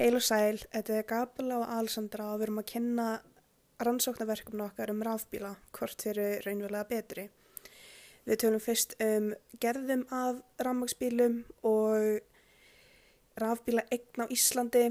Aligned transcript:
Heil 0.00 0.14
og 0.16 0.22
sæl, 0.24 0.56
þetta 0.72 0.94
er 0.96 1.02
Gabla 1.04 1.58
og 1.60 1.72
Alessandra 1.74 2.30
og 2.32 2.38
við 2.40 2.46
erum 2.46 2.58
að 2.62 2.68
kenna 2.70 3.06
rannsóknarverkefni 3.84 4.62
okkar 4.64 4.88
um 4.94 5.02
rafbíla, 5.04 5.50
hvort 5.76 6.00
þeir 6.00 6.20
eru 6.22 6.38
raunverulega 6.46 6.88
betri. 6.88 7.24
Við 8.24 8.38
tölum 8.40 8.62
fyrst 8.64 8.94
um 9.04 9.26
gerðum 9.60 10.06
af 10.08 10.38
rafmagsbílum 10.64 11.34
og 11.68 12.22
rafbíla 13.42 13.84
eign 13.92 14.24
á 14.24 14.32
Íslandi, 14.32 14.86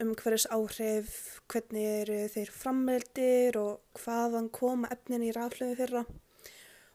um 0.00 0.14
hverjus 0.22 0.48
áhrif, 0.48 1.18
hvernig 1.52 1.90
eru 1.98 2.22
þeir 2.32 2.54
frammeldir 2.62 3.60
og 3.60 4.00
hvaðan 4.00 4.48
koma 4.48 4.88
efnin 4.96 5.26
í 5.28 5.34
raflöfu 5.36 5.76
fyrra 5.82 6.06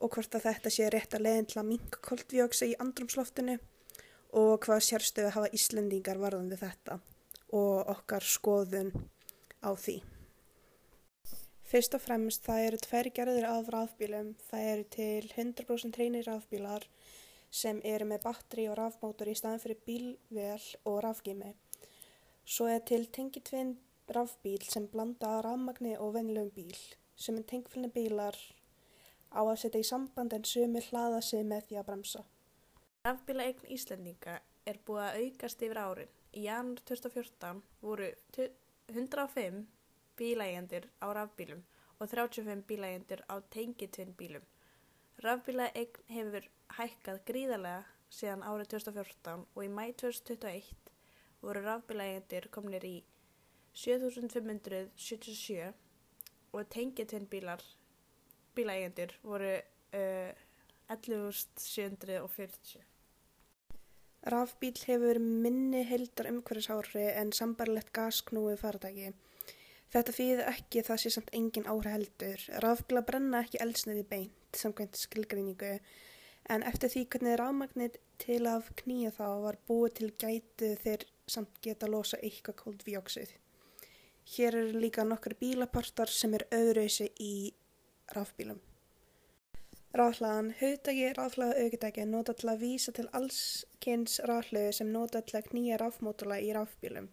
og 0.00 0.16
hvort 0.16 0.34
að 0.34 0.48
þetta 0.48 0.74
sé 0.74 0.90
rétt 0.90 1.14
að 1.14 1.28
leiðin 1.28 1.48
til 1.54 1.62
að 1.62 1.70
minka 1.70 2.02
koldvíóksi 2.10 2.72
í 2.72 2.76
andrumsloftinu 2.82 3.60
og 4.34 4.52
hvað 4.66 4.84
sérstöðu 4.88 5.30
hafa 5.38 5.54
Íslendingar 5.54 6.18
varðandi 6.18 6.58
þetta 6.58 6.98
og 7.52 7.90
okkar 7.90 8.24
skoðun 8.24 8.92
á 9.62 9.70
því. 9.74 10.00
Fyrst 11.70 11.94
og 11.94 12.02
fremst 12.02 12.46
það 12.46 12.64
eru 12.66 12.78
tverr 12.82 13.08
gerðir 13.14 13.46
af 13.46 13.68
rafbílum. 13.70 14.32
Það 14.48 14.70
eru 14.72 14.86
til 14.96 15.28
100% 15.36 15.98
reynir 16.00 16.26
rafbílar 16.26 16.86
sem 17.50 17.78
eru 17.86 18.08
með 18.10 18.24
batteri 18.24 18.64
og 18.70 18.78
rafmótor 18.78 19.30
í 19.30 19.36
staðan 19.38 19.62
fyrir 19.62 19.78
bílvel 19.86 20.64
og 20.90 20.98
rafgými. 21.06 21.52
Svo 22.42 22.66
er 22.70 22.82
til 22.86 23.06
tengitvinn 23.14 23.76
rafbíl 24.10 24.66
sem 24.66 24.88
blanda 24.90 25.36
rafmagni 25.46 25.94
og 25.98 26.16
vennilegum 26.16 26.50
bíl 26.56 26.82
sem 27.14 27.38
er 27.38 27.46
tengfylgni 27.46 27.92
bílar 27.94 28.38
á 29.30 29.40
að 29.46 29.58
setja 29.62 29.82
í 29.84 29.86
samband 29.86 30.34
en 30.34 30.46
sumi 30.46 30.82
hlaða 30.90 31.22
sig 31.22 31.46
með 31.46 31.68
því 31.68 31.78
að 31.78 31.88
bremsa. 31.90 32.26
Rafbíla 33.06 33.46
eign 33.46 33.70
Íslendinga 33.76 34.40
er 34.68 34.78
búið 34.86 35.04
að 35.06 35.18
aukast 35.24 35.62
yfir 35.66 35.78
árin. 35.80 36.12
Í 36.36 36.40
janúar 36.46 36.82
2014 36.88 37.62
voru 37.82 38.08
105 38.36 39.66
bílægjendur 40.18 40.84
á 41.00 41.06
rafbílum 41.16 41.62
og 41.98 42.08
35 42.08 42.66
bílægjendur 42.68 43.20
á 43.32 43.34
tengitvinn 43.54 44.14
bílum. 44.18 44.44
Rafbíla 45.24 45.66
eign 45.74 46.04
hefur 46.08 46.44
hækkað 46.78 47.24
gríðarlega 47.28 47.82
síðan 48.10 48.42
árið 48.46 48.66
2014 48.76 49.46
og 49.54 49.64
í 49.64 49.68
mæ 49.68 49.92
2021 50.02 50.74
voru 51.42 51.60
rafbílægjendur 51.64 52.44
komnir 52.54 52.84
í 52.84 52.96
7577 53.72 55.72
og 56.52 56.70
tengitvinn 56.74 57.30
bílar 57.30 57.62
bílægjendur 58.54 59.10
voru 59.22 59.54
uh, 59.56 60.32
11740. 60.90 62.99
Rafbíl 64.28 64.76
hefur 64.84 65.18
minni 65.18 65.80
heildar 65.88 66.28
umhverfisári 66.28 67.06
en 67.16 67.32
sambarlegt 67.32 67.88
gasknúi 67.96 68.56
faratæki. 68.60 69.14
Þetta 69.90 70.12
þýðir 70.12 70.42
ekki 70.52 70.82
það 70.86 71.00
sé 71.02 71.12
samt 71.14 71.32
engin 71.34 71.68
ári 71.72 71.94
heldur. 71.94 72.44
Rafbíla 72.62 73.02
brenna 73.08 73.40
ekki 73.46 73.62
eldsniði 73.64 74.04
beint, 74.12 74.36
samkvæmt 74.54 75.00
skilgreiningu, 75.00 75.72
en 76.52 76.66
eftir 76.68 76.92
því 76.92 77.06
hvernig 77.14 77.38
rafmagnir 77.40 77.96
til 78.20 78.42
að 78.50 78.68
knýja 78.82 79.14
þá 79.16 79.26
var 79.46 79.58
búið 79.66 79.96
til 79.98 80.10
gætu 80.20 80.74
þeir 80.84 81.06
samt 81.26 81.60
geta 81.64 81.88
losa 81.88 82.20
eitthvað 82.20 82.60
koldvíóksið. 82.60 83.32
Hér 84.36 84.60
eru 84.60 84.82
líka 84.84 85.06
nokkar 85.08 85.34
bílapartar 85.40 86.12
sem 86.12 86.36
er 86.36 86.44
öðruðsi 86.54 87.08
í 87.18 87.34
rafbílum. 88.14 88.60
Rafhlaðan, 89.90 90.52
hugdagi 90.60 91.08
rafhlaða 91.16 91.64
aukudagi 91.64 92.04
nota 92.06 92.30
til 92.38 92.48
að 92.52 92.60
vísa 92.62 92.92
til 92.94 93.08
allskynns 93.18 94.20
rafhlöðu 94.30 94.74
sem 94.76 94.92
nota 94.94 95.18
til 95.26 95.40
að 95.40 95.48
knýja 95.48 95.78
rafmótula 95.80 96.36
í 96.38 96.52
rafbílum. 96.54 97.08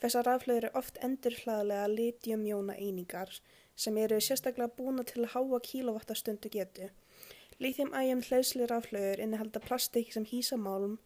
Þessar 0.00 0.24
rafhlöður 0.24 0.64
eru 0.64 0.70
oft 0.80 1.00
endurhlaðlega 1.04 1.90
litjumjóna 1.92 2.78
einingar 2.80 3.34
sem 3.76 3.98
eru 4.00 4.16
sérstaklega 4.16 4.72
búna 4.78 5.04
til 5.04 5.26
að 5.26 5.34
háa 5.34 5.60
kílovattastundu 5.66 6.48
getu. 6.54 6.88
Litjum-ægjum 7.60 8.24
hlausli 8.30 8.70
rafhlöður 8.72 9.20
innihalda 9.26 9.60
plastik 9.60 10.16
sem 10.16 10.24
hýsa 10.24 10.56
málm, 10.56 10.96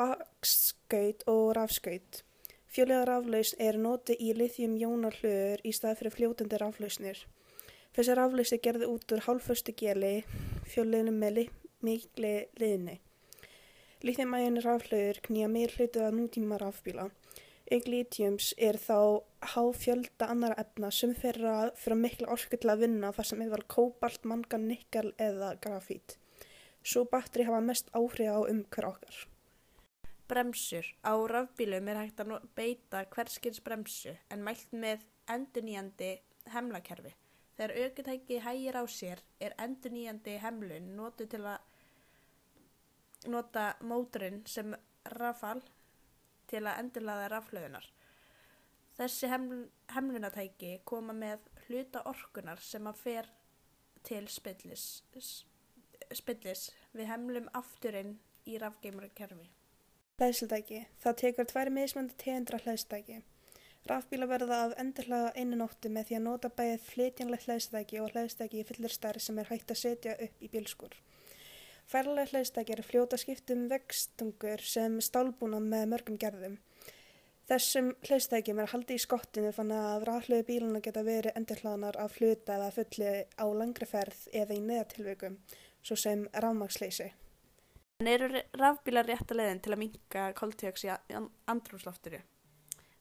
bakskaut 0.00 1.28
og 1.28 1.52
rafskaut. 1.60 2.22
Fjölega 2.72 3.04
raflaus 3.12 3.52
er 3.60 3.76
noti 3.76 4.16
í 4.16 4.32
litjum-jóna 4.40 5.12
hlöður 5.20 5.68
í 5.68 5.76
stað 5.76 6.00
fyrir 6.00 6.16
fljótandi 6.16 6.64
raflausnir. 6.64 7.26
Þessi 7.92 8.14
rafleysi 8.16 8.56
gerði 8.64 8.86
út 8.88 9.12
úr 9.12 9.20
hálföstu 9.26 9.74
geli 9.76 10.22
fjölinu 10.64 11.12
með 11.12 11.34
li 11.36 11.42
mikli 11.84 12.34
liðni. 12.60 12.94
Líþimægin 14.02 14.62
raflöður 14.64 15.20
knýja 15.26 15.48
meir 15.52 15.74
hlutuð 15.76 16.06
að 16.06 16.16
nútíma 16.16 16.56
rafbíla. 16.62 17.10
Ygg 17.72 17.86
lítjums 17.92 18.48
er 18.58 18.78
þá 18.80 19.22
háfjölda 19.52 20.30
annara 20.32 20.56
efna 20.62 20.90
sem 20.90 21.12
fyrir 21.14 21.70
fyrir 21.78 22.00
miklu 22.00 22.26
orku 22.34 22.58
til 22.58 22.72
að 22.72 22.82
vinna 22.86 23.12
þar 23.14 23.28
sem 23.28 23.44
yfir 23.44 23.64
kóbalt, 23.76 24.24
mangan, 24.24 24.66
nikkel 24.68 25.12
eða 25.20 25.54
grafít. 25.62 26.16
Svo 26.82 27.04
batteri 27.12 27.46
hafa 27.46 27.60
mest 27.62 27.92
áhrif 27.94 28.32
á 28.32 28.40
umhver 28.42 28.88
okkar. 28.88 29.22
Bremsur. 30.28 30.86
Á 31.04 31.14
rafbílum 31.14 31.88
er 31.92 32.02
hægt 32.02 32.24
að 32.24 32.38
beita 32.56 33.04
hverskins 33.14 33.60
bremsu 33.60 34.16
en 34.32 34.42
mælt 34.42 34.72
með 34.72 35.04
endurnýjandi 35.30 36.16
hemlakerfi. 36.56 37.14
Þegar 37.62 37.78
aukutæki 37.78 38.36
hægir 38.42 38.74
á 38.74 38.82
sér 38.90 39.20
er 39.38 39.52
endurnýjandi 39.62 40.32
hemlun 40.42 40.86
notu 40.98 41.28
til 41.30 41.44
að 41.46 43.28
nota 43.30 43.66
móturinn 43.86 44.40
sem 44.50 44.72
rafal 45.14 45.60
til 46.50 46.64
að 46.66 46.80
endurlaða 46.82 47.28
raflöðunar. 47.30 47.86
Þessi 48.98 49.30
heml, 49.30 49.60
hemlunatæki 49.94 50.72
koma 50.90 51.14
með 51.14 51.46
hluta 51.68 52.02
orkunar 52.10 52.58
sem 52.66 52.90
að 52.90 52.98
fer 53.04 53.30
til 54.10 54.26
spillis, 54.26 55.04
spillis 56.10 56.64
við 56.98 57.12
hemlum 57.14 57.46
afturinn 57.62 58.16
í 58.42 58.58
rafgeimarkerfi. 58.58 59.46
Hlæðsildæki. 60.18 60.82
Það 60.98 61.20
tekur 61.22 61.52
tvær 61.54 61.70
mismöndi 61.78 62.18
tegundra 62.26 62.58
hlæðsildæki. 62.66 63.22
Rafbíla 63.90 64.28
verða 64.30 64.58
að 64.68 64.76
endurhlaða 64.78 65.30
einu 65.34 65.56
nóttu 65.58 65.90
með 65.90 66.08
því 66.08 66.16
að 66.18 66.26
nota 66.28 66.50
bæðið 66.58 66.84
flytjanlegt 66.86 67.46
hlæðstæki 67.48 67.98
og 67.98 68.12
hlæðstæki 68.12 68.60
í 68.60 68.66
fullir 68.68 68.94
stærð 68.94 69.24
sem 69.24 69.40
er 69.42 69.48
hægt 69.50 69.72
að 69.74 69.80
setja 69.80 70.14
upp 70.26 70.44
í 70.46 70.50
bílskur. 70.52 70.94
Færlega 71.90 72.30
hlæðstæki 72.30 72.76
eru 72.76 72.84
fljóta 72.86 73.18
skiptum 73.18 73.64
vekstungur 73.72 74.62
sem 74.62 75.00
stálbúna 75.02 75.58
með 75.64 75.88
mörgum 75.90 76.20
gerðum. 76.22 76.60
Þessum 77.50 77.90
hlæðstækjum 78.06 78.62
er 78.62 78.70
haldið 78.70 79.00
í 79.00 79.02
skottinu 79.02 79.50
þannig 79.56 79.88
að 79.90 80.06
raflöðu 80.08 80.46
bíluna 80.46 80.82
geta 80.84 81.02
verið 81.02 81.34
endurhlaðanar 81.40 81.98
af 82.04 82.14
fluta 82.14 82.54
eða 82.54 82.70
fulli 82.76 83.10
á 83.34 83.46
langri 83.50 83.88
ferð 83.90 84.28
eða 84.30 84.54
í 84.54 84.62
neðatilveikum, 84.62 85.40
svo 85.82 85.98
sem 85.98 86.22
rafmagsleysi. 86.32 87.10
En 87.98 88.10
eru 88.14 88.30
rafbílar 88.54 89.10
rétt 89.10 89.34
að 89.34 89.42
leiðin 89.42 89.64
til 89.66 89.74
að 89.74 89.82
minka 89.82 90.28
koltjóks 90.38 90.86
í 90.86 90.94
andrumslofturu? 91.50 92.22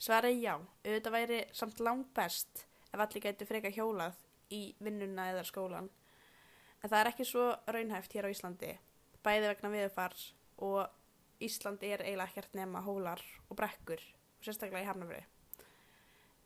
Svaraði 0.00 0.38
já, 0.40 0.54
auðvitað 0.56 1.12
væri 1.12 1.38
samt 1.52 1.80
langt 1.84 2.12
best 2.16 2.62
ef 2.88 3.00
allir 3.04 3.20
gæti 3.20 3.44
freka 3.44 3.68
hjólað 3.74 4.16
í 4.48 4.60
vinnuna 4.80 5.26
eða 5.34 5.42
skólan. 5.44 5.90
En 6.80 6.88
það 6.88 7.00
er 7.00 7.10
ekki 7.10 7.26
svo 7.28 7.42
raunhæft 7.68 8.14
hér 8.16 8.30
á 8.30 8.32
Íslandi, 8.32 8.70
bæði 9.20 9.50
vegna 9.50 9.70
viðfars 9.74 10.22
og 10.64 11.44
Íslandi 11.44 11.90
er 11.92 12.04
eiginlega 12.06 12.32
ekkert 12.32 12.56
nema 12.56 12.80
hólar 12.86 13.20
og 13.50 13.58
brekkur, 13.60 14.00
og 14.00 14.46
sérstaklega 14.46 14.86
í 14.86 14.88
Hafnafri. 14.88 15.20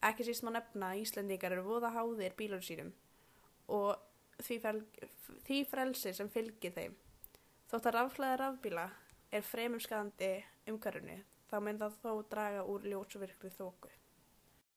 Ekki 0.04 0.26
síst 0.26 0.42
má 0.42 0.50
nefna 0.56 0.90
að 0.90 1.04
Íslandingar 1.04 1.54
eru 1.54 1.66
voða 1.68 1.92
háðir 1.94 2.34
bílur 2.38 2.64
sínum 2.66 2.90
og 3.70 3.94
því, 4.42 4.58
því 5.46 5.60
frelsi 5.70 6.10
sem 6.12 6.28
fylgir 6.30 6.74
þeim. 6.74 6.98
Þótt 7.70 7.86
að 7.86 7.96
raflaða 8.00 8.40
rafbíla 8.42 8.88
er 9.30 9.46
fremum 9.46 9.80
skadandi 9.80 10.32
umhverfunu 10.66 11.20
þá 11.54 11.60
mun 11.62 11.78
það 11.78 12.00
þó 12.02 12.12
draga 12.30 12.64
úr 12.66 12.88
ljósvirkri 12.90 13.50
þóku. 13.54 13.90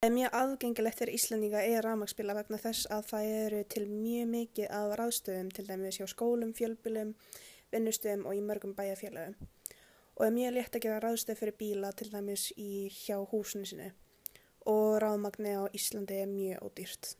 Það 0.03 0.13
mjög 0.13 0.35
aðgengilegt 0.37 0.99
fyrir 1.01 1.17
Íslandinga 1.17 1.61
er 1.65 1.81
rafmagsbíla 1.81 2.35
vegna 2.37 2.59
þess 2.61 2.85
að 2.93 3.07
það 3.11 3.29
eru 3.37 3.61
til 3.73 3.85
mjög 3.89 4.27
mikið 4.29 4.73
af 4.77 4.91
ráðstöðum 4.99 5.47
til 5.57 5.65
dæmis 5.65 5.97
hjá 5.97 6.05
skólum, 6.11 6.51
fjölbílum, 6.53 7.15
vinnustöðum 7.73 8.27
og 8.29 8.37
í 8.37 8.43
mörgum 8.45 8.75
bæjarfélagum. 8.77 9.33
Og 10.17 10.25
er 10.27 10.35
mjög 10.35 10.53
létt 10.53 10.77
að 10.77 10.83
gefa 10.85 10.99
ráðstöð 11.01 11.39
fyrir 11.41 11.57
bíla 11.57 11.89
til 11.97 12.11
dæmis 12.13 12.51
í 12.53 12.71
hjá 12.93 13.17
húsinu 13.31 13.65
sinu 13.65 13.89
og 14.67 14.99
rafmagni 15.01 15.55
á 15.55 15.63
Íslandi 15.73 16.21
er 16.21 16.29
mjög 16.29 16.61
ódýrt. 16.67 17.15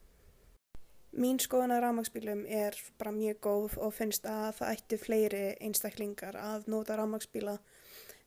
Mín 1.18 1.40
skoðan 1.42 1.74
af 1.74 1.82
rafmagsbílum 1.82 2.46
er 2.46 2.78
bara 3.00 3.16
mjög 3.16 3.42
góð 3.42 3.78
og 3.82 3.94
finnst 3.96 4.28
að 4.30 4.60
það 4.60 4.74
ætti 4.76 5.02
fleiri 5.02 5.46
einstaklingar 5.66 6.38
að 6.38 6.68
nota 6.70 6.98
rafmagsbíla 7.00 7.58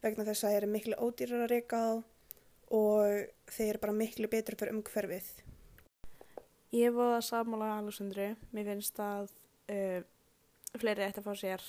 vegna 0.02 0.26
þess 0.28 0.44
að 0.44 0.48
það 0.48 0.58
eru 0.58 0.70
miklu 0.74 0.98
ódýrar 1.04 1.44
að 1.44 1.52
reyka 1.54 1.80
á 1.80 1.90
og 2.70 3.30
þeir 3.50 3.68
eru 3.68 3.82
bara 3.82 3.96
miklu 3.96 4.30
betur 4.30 4.56
fyrir 4.58 4.76
umhverfið. 4.76 5.30
Ég 6.70 6.86
hef 6.86 6.94
búið 6.94 7.16
að 7.16 7.26
samála 7.26 7.70
Alessandru. 7.80 8.28
Mér 8.54 8.68
finnst 8.70 9.00
að 9.02 9.32
uh, 9.74 10.00
fleiri 10.78 11.06
ætti 11.08 11.22
að 11.22 11.26
fá 11.26 11.34
sér 11.40 11.66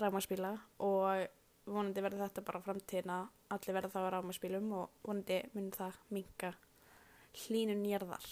ræmaspíla 0.00 0.56
og 0.82 1.28
vonandi 1.70 2.02
verður 2.02 2.26
þetta 2.26 2.46
bara 2.46 2.62
framtíðina 2.64 3.18
allir 3.54 3.76
verða 3.76 3.92
þá 3.94 4.00
að 4.02 4.12
rámaspílum 4.16 4.72
og 4.80 5.02
vonandi 5.06 5.42
mun 5.54 5.70
það 5.74 6.00
minka 6.10 6.54
hlínun 7.44 7.84
nýjarðar. 7.84 8.26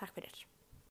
Takk 0.00 0.18
fyrir. 0.18 0.51